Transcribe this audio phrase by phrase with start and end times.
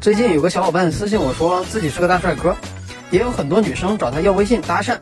[0.00, 2.54] 最近有个小伙伴私信我说自己是个大帅哥，
[3.10, 4.96] 也有很多女生找他要微信搭讪，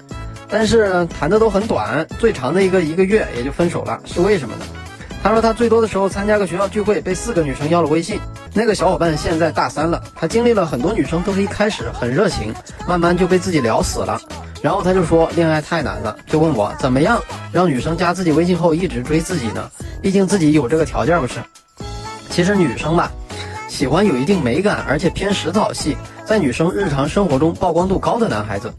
[0.48, 4.64] 但是谈的都很短，最长的一个一个月也就分手了，是为什么呢？
[5.22, 8.18] 他说他最多的时候参加个学校聚会，被四个女生要了微信。
[8.54, 12.54] 那个小伙伴现在大三了，他经历了很多女生都是一开始很热情，
[12.88, 14.18] 慢慢就被自己聊死了。
[14.62, 17.22] 然后他就说恋爱太难了，就问我怎么样
[17.52, 19.70] 让女生加自己微信后一直追自己呢？
[20.00, 21.34] 毕竟自己有这个条件不是？
[22.30, 23.12] 其实女生吧。
[23.68, 28.72] 喜欢有一定美感，而且偏实操系，在女生日常生活中曝光度高的男孩子，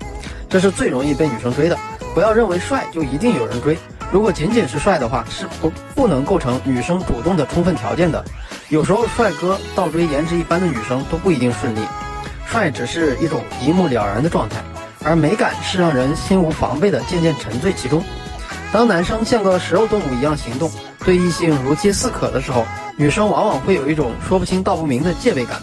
[0.49, 1.77] 这是最容易被女生追的。
[2.15, 3.77] 不要认为帅就一定有人追，
[4.11, 8.23] 如果仅仅是帅的话，是不不能构成女生主动的充分条件的。
[8.69, 11.79] 有时候帅哥倒追颜值一般的女生都不一定顺利，
[12.45, 14.57] 帅只是一种一目了然的状态，
[15.03, 18.03] 而美感是让人心无防备的渐渐沉醉其中。
[18.71, 20.71] 当男生像个食肉动物一样行动，
[21.05, 22.65] 对异性如饥似渴的时候。
[22.99, 25.61] 女生往往会有一种说不清道不明的戒备感，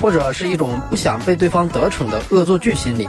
[0.00, 3.08] 或者是一种不想被对方得逞的恶作剧心理。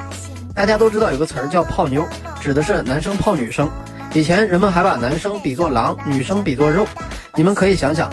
[0.53, 2.05] 大家都知道有个词儿叫泡妞，
[2.39, 3.67] 指的是男生泡女生。
[4.13, 6.85] 以前人们还把男生比作狼，女生比作肉。
[7.33, 8.11] 你们可以想想，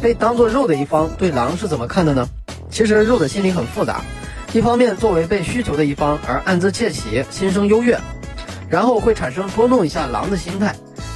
[0.00, 2.24] 被当作肉的一方对狼是怎么看的呢？
[2.70, 4.00] 其实肉的心理很复杂，
[4.52, 7.98] 一方面作为被需求的一方而暗自窃喜，心生优越，
[8.68, 10.68] 然后会产生捉弄一下狼的心态；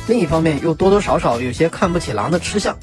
[0.09, 2.77] 另一方面又多多少少有些看不起狼的吃相。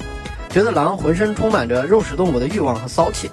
[0.56, 3.30] 觉得狼浑身充满着肉食动物的欲望和骚气，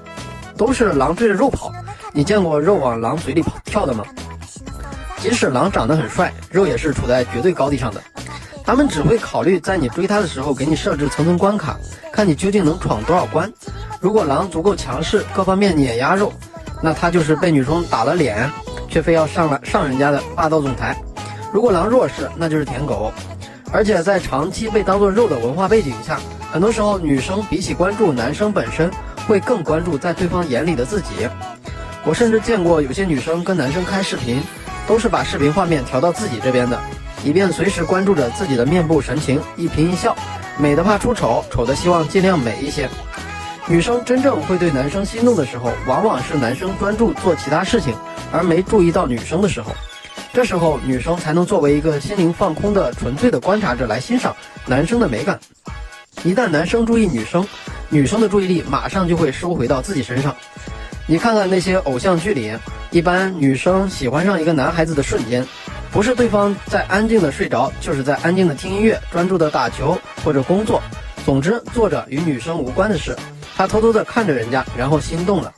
[0.58, 1.72] 都是狼追着肉跑。
[2.12, 4.04] 你见过肉往狼嘴里跑跳的吗？
[5.20, 8.02] 即使狼长得很帅，肉也是处在绝对高地上的。
[8.66, 11.78] 他们只会考虑在你追他的时候给你设置层层关卡，
[12.12, 13.50] 看你究竟能闯多少关。
[14.02, 16.34] 如果狼足够强势，各方面碾压肉，
[16.82, 18.52] 那他就是被女生打了脸，
[18.90, 21.02] 却非要上来上人家的霸道总裁。
[21.54, 23.14] 如果狼弱势，那就是舔狗。
[23.72, 26.20] 而且在长期被当作肉的文化背景下。
[26.54, 28.92] 很多时候，女生比起关注男生本身，
[29.28, 31.28] 会更关注在对方眼里的自己。
[32.06, 34.40] 我甚至见过有些女生跟男生开视频，
[34.88, 36.80] 都是把视频画面调到自己这边的，
[37.26, 40.16] 以便随时关注着自己的面部神情，一颦一笑，
[40.60, 42.88] 美的怕出丑，丑的希望尽量美一些。
[43.66, 47.96] 女生真正会对男生心动的时候，往往是男生专注做其他事情，
[48.32, 49.72] 而没注意到女生的时候。
[50.32, 54.36] 这时候，女生才能作为一个心灵放空的纯粹的观察者来欣赏
[54.68, 55.40] 男生的美感。
[56.24, 57.46] 一旦男生注意女生，
[57.90, 60.36] 女生的注意力马上就会收回到自己身上。
[61.06, 62.54] 你看看那些偶像剧里，
[62.92, 65.46] 一般女生喜欢上一个男孩子的瞬间，
[65.92, 70.82] 不是对方在安静的睡着，就是在安静的听音乐、专注的打球或者工作，
[71.26, 73.14] 总之做着与女生无关的事。
[73.56, 75.54] 他偷偷的看着人家，然后心动了。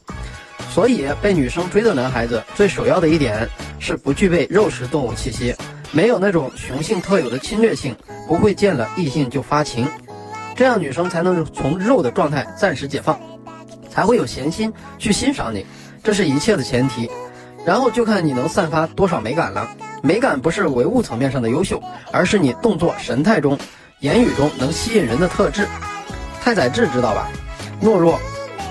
[0.71, 5.55] 所以被女生追的男孩子，最首要的一点是不具备肉食动物气息，
[5.91, 7.95] 没有那种雄性特有的侵略性，
[8.27, 9.87] 不会见了异性就发情。
[10.55, 13.19] 这样女生才能从肉的状态暂时解放，
[13.89, 15.65] 才会有闲心去欣赏你，
[16.01, 17.11] 这是一切的前提。
[17.65, 19.67] 然后就看你能散发多少美感了。
[20.01, 23.57] 美感不是唯物层面上的优秀，而是你动作、神态中、
[23.99, 25.67] 言语中能吸引人的特质。
[26.41, 27.27] 太宰治知道吧？
[27.81, 28.19] 懦弱、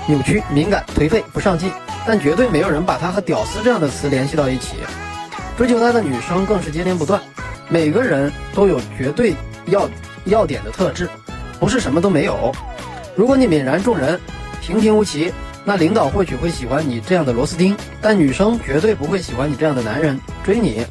[0.06, 1.70] 扭曲、敏感、颓废、不上进，
[2.06, 4.76] 但绝对没有人把他和屌丝这样的词联系到一起。
[5.58, 7.20] 追求他的女生更是接连不断。
[7.68, 9.34] 每个人都有绝对
[9.66, 9.88] 要
[10.26, 11.08] 要点的特质。
[11.64, 12.52] 不是什么都没有。
[13.16, 14.20] 如果你泯然众人，
[14.60, 15.32] 平平无奇，
[15.64, 20.84] 那领导或许会喜欢你这样的螺丝钉，但女生绝对不会喜欢你这样的男人追你。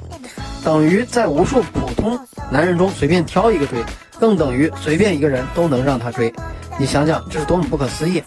[0.65, 2.19] 等于在无数普通
[2.51, 3.83] 男人中随便挑一个追，
[4.19, 6.33] 更等于随便一个人都能让他追。
[6.79, 8.23] 你想想，这是多么不可思议！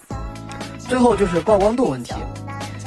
[0.78, 2.14] 最后就是曝光度问题。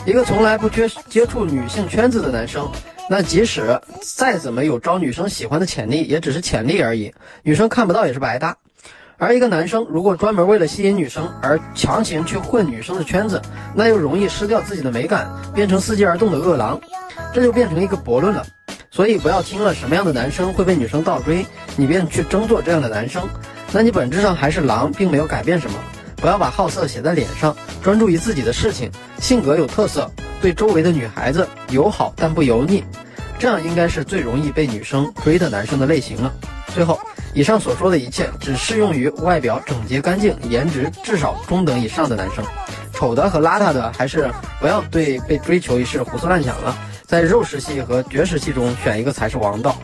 [0.06, 2.66] 一个从来不缺接触女性圈子的男生，
[3.10, 3.78] 那即使
[4.16, 7.14] 再怎么有招女生喜欢的潜力，也只是潜力而已。
[7.44, 8.56] 女生看不到也是白搭。
[9.22, 13.42] 而一个男生如果专门为了吸引女生而强行去混女生的圈子，
[13.76, 16.80] 那又容易失掉自己的美感，变成伺机而动的饿狼，
[17.34, 18.46] 这就变成一个悖论了。
[18.90, 23.22] 所以不要听了什么样的男生会被女生倒追，你便去争做这样的男生，
[23.74, 25.78] 那你本质上还是狼，并没有改变什么。
[26.16, 27.54] 不要把好色写在脸上，
[27.84, 30.10] 专注于自己的事情，性格有特色，
[30.42, 32.86] 对周围的女孩子友好但不油腻，
[33.38, 36.32] 这样应该是最容易被女生追的男生的类型了。
[36.74, 36.98] 最后。
[37.40, 42.44] 以上所说的一切只适用于外表整洁干净、颜值至少中等以上的男生，
[42.92, 49.78] 丑的和邋遢的还是不要对被追求一事胡思乱想了，在肉食系和绝食系中选一个才是王道。